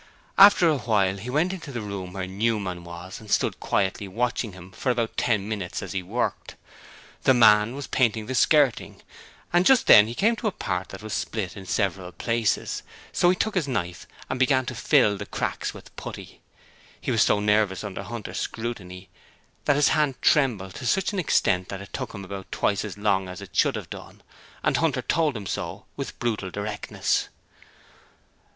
[0.39, 4.53] After a while he went into the room where Newman was and stood quietly watching
[4.53, 6.55] him for about ten minutes as he worked.
[7.21, 9.03] The man was painting the skirting,
[9.53, 13.29] and just then he came to a part that was split in several places, so
[13.29, 16.41] he took his knife and began to fill the cracks with putty.
[16.99, 19.07] He was so nervous under Hunter's scrutiny
[19.65, 22.97] that his hand trembled to such an extent that it took him about twice as
[22.97, 24.23] long as it should have done,
[24.63, 27.29] and Hunter told him so with brutal directness.